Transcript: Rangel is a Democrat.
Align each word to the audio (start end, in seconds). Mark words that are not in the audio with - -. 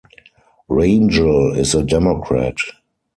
Rangel 0.67 1.55
is 1.55 1.75
a 1.75 1.83
Democrat. 1.83 2.55